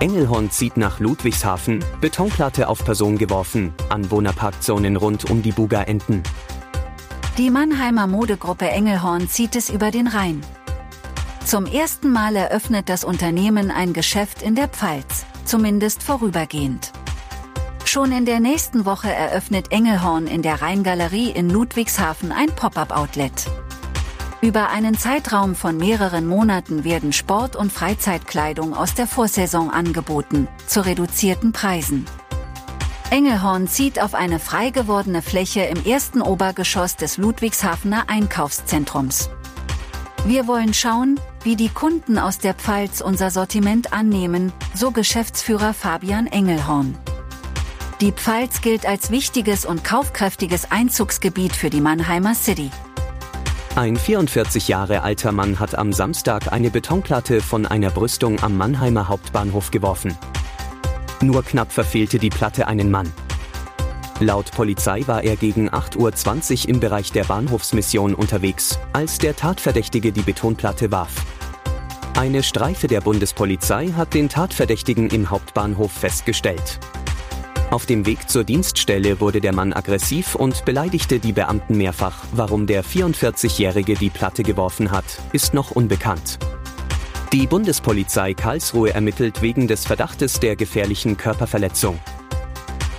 Engelhorn 0.00 0.50
zieht 0.50 0.76
nach 0.76 1.00
Ludwigshafen, 1.00 1.84
Betonplatte 2.00 2.68
auf 2.68 2.84
Person 2.84 3.16
geworfen, 3.16 3.72
Anwohnerparkzonen 3.88 4.96
rund 4.96 5.30
um 5.30 5.42
die 5.42 5.52
Buga 5.52 5.82
enden. 5.82 6.22
Die 7.38 7.50
Mannheimer 7.50 8.06
Modegruppe 8.06 8.68
Engelhorn 8.68 9.28
zieht 9.28 9.56
es 9.56 9.70
über 9.70 9.90
den 9.90 10.06
Rhein. 10.06 10.40
Zum 11.44 11.66
ersten 11.66 12.10
Mal 12.10 12.36
eröffnet 12.36 12.88
das 12.88 13.04
Unternehmen 13.04 13.70
ein 13.70 13.92
Geschäft 13.92 14.42
in 14.42 14.54
der 14.54 14.68
Pfalz, 14.68 15.26
zumindest 15.44 16.02
vorübergehend. 16.02 16.92
Schon 17.84 18.12
in 18.12 18.24
der 18.24 18.40
nächsten 18.40 18.86
Woche 18.86 19.12
eröffnet 19.12 19.70
Engelhorn 19.70 20.26
in 20.26 20.42
der 20.42 20.62
Rheingalerie 20.62 21.30
in 21.30 21.50
Ludwigshafen 21.50 22.32
ein 22.32 22.48
Pop-up-Outlet. 22.48 23.46
Über 24.44 24.68
einen 24.68 24.98
Zeitraum 24.98 25.54
von 25.54 25.78
mehreren 25.78 26.26
Monaten 26.26 26.84
werden 26.84 27.14
Sport- 27.14 27.56
und 27.56 27.72
Freizeitkleidung 27.72 28.74
aus 28.74 28.92
der 28.92 29.06
Vorsaison 29.06 29.70
angeboten, 29.70 30.48
zu 30.66 30.84
reduzierten 30.84 31.52
Preisen. 31.52 32.04
Engelhorn 33.08 33.68
zieht 33.68 34.02
auf 34.02 34.12
eine 34.12 34.38
frei 34.38 34.68
gewordene 34.68 35.22
Fläche 35.22 35.62
im 35.62 35.82
ersten 35.86 36.20
Obergeschoss 36.20 36.96
des 36.96 37.16
Ludwigshafener 37.16 38.10
Einkaufszentrums. 38.10 39.30
Wir 40.26 40.46
wollen 40.46 40.74
schauen, 40.74 41.18
wie 41.42 41.56
die 41.56 41.70
Kunden 41.70 42.18
aus 42.18 42.36
der 42.36 42.52
Pfalz 42.52 43.00
unser 43.00 43.30
Sortiment 43.30 43.94
annehmen, 43.94 44.52
so 44.74 44.90
Geschäftsführer 44.90 45.72
Fabian 45.72 46.26
Engelhorn. 46.26 46.98
Die 48.02 48.12
Pfalz 48.12 48.60
gilt 48.60 48.84
als 48.84 49.10
wichtiges 49.10 49.64
und 49.64 49.84
kaufkräftiges 49.84 50.70
Einzugsgebiet 50.70 51.56
für 51.56 51.70
die 51.70 51.80
Mannheimer 51.80 52.34
City. 52.34 52.70
Ein 53.76 53.96
44 53.96 54.68
Jahre 54.68 55.02
alter 55.02 55.32
Mann 55.32 55.58
hat 55.58 55.74
am 55.74 55.92
Samstag 55.92 56.52
eine 56.52 56.70
Betonplatte 56.70 57.40
von 57.40 57.66
einer 57.66 57.90
Brüstung 57.90 58.40
am 58.40 58.56
Mannheimer 58.56 59.08
Hauptbahnhof 59.08 59.72
geworfen. 59.72 60.16
Nur 61.20 61.42
knapp 61.42 61.72
verfehlte 61.72 62.20
die 62.20 62.30
Platte 62.30 62.68
einen 62.68 62.92
Mann. 62.92 63.12
Laut 64.20 64.52
Polizei 64.52 65.02
war 65.08 65.24
er 65.24 65.34
gegen 65.34 65.70
8.20 65.70 66.62
Uhr 66.62 66.68
im 66.68 66.78
Bereich 66.78 67.10
der 67.10 67.24
Bahnhofsmission 67.24 68.14
unterwegs, 68.14 68.78
als 68.92 69.18
der 69.18 69.34
Tatverdächtige 69.34 70.12
die 70.12 70.22
Betonplatte 70.22 70.92
warf. 70.92 71.24
Eine 72.16 72.44
Streife 72.44 72.86
der 72.86 73.00
Bundespolizei 73.00 73.88
hat 73.88 74.14
den 74.14 74.28
Tatverdächtigen 74.28 75.08
im 75.10 75.30
Hauptbahnhof 75.30 75.90
festgestellt. 75.90 76.78
Auf 77.70 77.86
dem 77.86 78.06
Weg 78.06 78.28
zur 78.28 78.44
Dienststelle 78.44 79.20
wurde 79.20 79.40
der 79.40 79.54
Mann 79.54 79.72
aggressiv 79.72 80.34
und 80.34 80.64
beleidigte 80.64 81.18
die 81.18 81.32
Beamten 81.32 81.76
mehrfach. 81.76 82.24
Warum 82.32 82.66
der 82.66 82.84
44-Jährige 82.84 83.94
die 83.94 84.10
Platte 84.10 84.42
geworfen 84.42 84.90
hat, 84.90 85.04
ist 85.32 85.54
noch 85.54 85.70
unbekannt. 85.72 86.38
Die 87.32 87.46
Bundespolizei 87.48 88.32
Karlsruhe 88.34 88.94
ermittelt 88.94 89.42
wegen 89.42 89.66
des 89.66 89.84
Verdachtes 89.86 90.38
der 90.38 90.54
gefährlichen 90.54 91.16
Körperverletzung. 91.16 91.98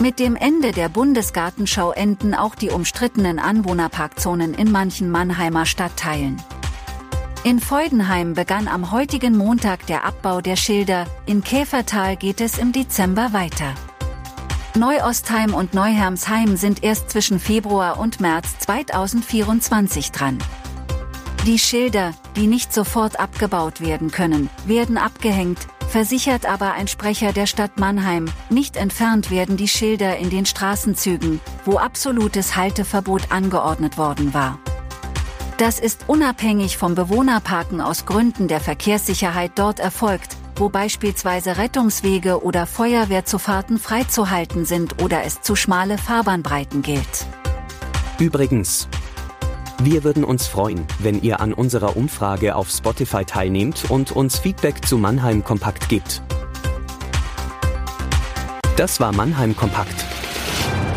Mit 0.00 0.18
dem 0.18 0.36
Ende 0.36 0.72
der 0.72 0.88
Bundesgartenschau 0.88 1.92
enden 1.92 2.34
auch 2.34 2.54
die 2.54 2.70
umstrittenen 2.70 3.38
Anwohnerparkzonen 3.38 4.54
in 4.54 4.70
manchen 4.70 5.10
Mannheimer 5.10 5.66
Stadtteilen. 5.66 6.36
In 7.42 7.58
Feudenheim 7.58 8.34
begann 8.34 8.68
am 8.68 8.92
heutigen 8.92 9.36
Montag 9.36 9.86
der 9.86 10.04
Abbau 10.04 10.40
der 10.40 10.56
Schilder, 10.56 11.06
in 11.24 11.42
Käfertal 11.42 12.16
geht 12.16 12.40
es 12.40 12.58
im 12.58 12.72
Dezember 12.72 13.32
weiter. 13.32 13.74
Neuostheim 14.78 15.54
und 15.54 15.74
Neuhermsheim 15.74 16.56
sind 16.56 16.84
erst 16.84 17.10
zwischen 17.10 17.40
Februar 17.40 17.98
und 17.98 18.20
März 18.20 18.60
2024 18.60 20.12
dran. 20.12 20.38
Die 21.46 21.58
Schilder, 21.58 22.14
die 22.36 22.46
nicht 22.46 22.72
sofort 22.72 23.18
abgebaut 23.18 23.80
werden 23.80 24.12
können, 24.12 24.48
werden 24.66 24.96
abgehängt, 24.96 25.58
versichert 25.88 26.46
aber 26.46 26.74
ein 26.74 26.86
Sprecher 26.86 27.32
der 27.32 27.46
Stadt 27.46 27.80
Mannheim, 27.80 28.26
nicht 28.50 28.76
entfernt 28.76 29.32
werden 29.32 29.56
die 29.56 29.66
Schilder 29.66 30.16
in 30.16 30.30
den 30.30 30.46
Straßenzügen, 30.46 31.40
wo 31.64 31.78
absolutes 31.78 32.54
Halteverbot 32.54 33.32
angeordnet 33.32 33.98
worden 33.98 34.32
war. 34.32 34.60
Das 35.56 35.80
ist 35.80 36.04
unabhängig 36.06 36.76
vom 36.76 36.94
Bewohnerparken 36.94 37.80
aus 37.80 38.06
Gründen 38.06 38.46
der 38.46 38.60
Verkehrssicherheit 38.60 39.52
dort 39.56 39.80
erfolgt, 39.80 40.36
wo 40.58 40.68
beispielsweise 40.68 41.56
Rettungswege 41.56 42.42
oder 42.42 42.66
Feuerwehrzufahrten 42.66 43.78
freizuhalten 43.78 44.64
sind 44.64 45.02
oder 45.02 45.24
es 45.24 45.40
zu 45.40 45.56
schmale 45.56 45.98
Fahrbahnbreiten 45.98 46.82
gilt. 46.82 47.26
Übrigens, 48.18 48.88
wir 49.80 50.02
würden 50.02 50.24
uns 50.24 50.48
freuen, 50.48 50.84
wenn 50.98 51.22
ihr 51.22 51.40
an 51.40 51.52
unserer 51.52 51.96
Umfrage 51.96 52.56
auf 52.56 52.68
Spotify 52.68 53.24
teilnehmt 53.24 53.88
und 53.90 54.10
uns 54.10 54.38
Feedback 54.38 54.84
zu 54.84 54.98
Mannheim 54.98 55.44
Kompakt 55.44 55.88
gibt. 55.88 56.20
Das 58.76 58.98
war 58.98 59.12
Mannheim 59.12 59.56
Kompakt. 59.56 60.04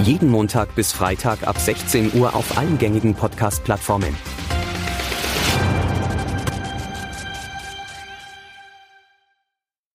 Jeden 0.00 0.28
Montag 0.30 0.74
bis 0.74 0.92
Freitag 0.92 1.46
ab 1.46 1.58
16 1.58 2.18
Uhr 2.18 2.34
auf 2.34 2.58
allen 2.58 2.76
gängigen 2.76 3.14
Podcast-Plattformen. 3.14 4.14